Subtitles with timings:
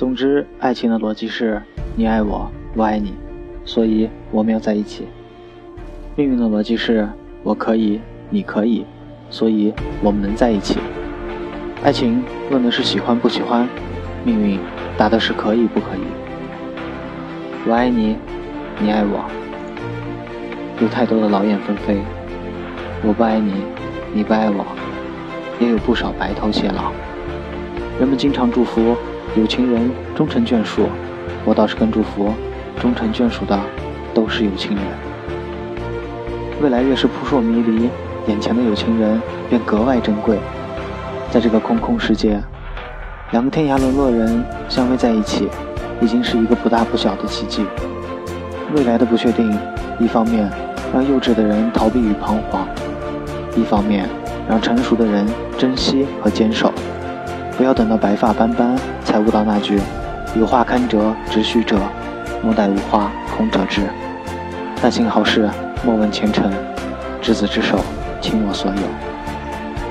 [0.00, 1.60] 总之，爱情的逻辑是：
[1.94, 3.12] 你爱我，我爱你，
[3.66, 5.06] 所以我们要在一起。
[6.16, 7.06] 命运的逻辑是：
[7.42, 8.00] 我可以，
[8.30, 8.86] 你可以，
[9.28, 10.78] 所以我们能在一起。
[11.84, 13.68] 爱情问的是喜欢不喜欢，
[14.24, 14.58] 命运
[14.96, 16.00] 答的是可以不可以。
[17.66, 18.16] 我爱你，
[18.78, 19.22] 你爱我，
[20.80, 21.96] 有太多的劳燕分飞；
[23.06, 23.52] 我不爱你，
[24.14, 24.64] 你不爱我，
[25.60, 26.90] 也有不少白头偕老。
[28.00, 28.96] 人们经常祝福。
[29.36, 30.88] 有情人终成眷属，
[31.44, 32.34] 我倒是更祝福，
[32.80, 33.56] 终成眷属的
[34.12, 34.84] 都是有情人。
[36.60, 37.88] 未来越是扑朔迷离，
[38.26, 40.36] 眼前的有情人便格外珍贵。
[41.30, 42.40] 在这个空空世界，
[43.30, 45.48] 两个天涯沦落人相偎在一起，
[46.00, 47.64] 已经是一个不大不小的奇迹。
[48.74, 49.56] 未来的不确定，
[50.00, 50.50] 一方面
[50.92, 52.66] 让幼稚的人逃避与彷徨，
[53.54, 54.08] 一方面
[54.48, 55.24] 让成熟的人
[55.56, 56.72] 珍惜和坚守。
[57.60, 59.78] 不要等到白发斑斑才悟到那句
[60.34, 61.78] “有花堪折直须折，
[62.42, 63.82] 莫待无花空折枝”。
[64.80, 65.46] 但幸好是
[65.84, 66.50] 莫问前程，
[67.20, 67.78] 执子之手，
[68.18, 68.82] 倾我所有。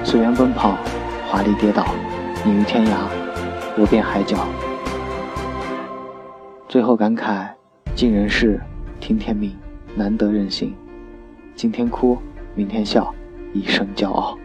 [0.04, 0.80] 随缘奔跑，
[1.28, 1.86] 华丽跌倒，
[2.44, 2.94] 你于天涯，
[3.78, 4.40] 我遍海角。
[6.68, 7.50] 最后感慨：
[7.94, 8.60] 尽人事，
[9.00, 9.56] 听天命，
[9.94, 10.76] 难得人心。
[11.54, 12.18] 今天哭，
[12.56, 13.14] 明天笑，
[13.54, 14.36] 一生骄傲。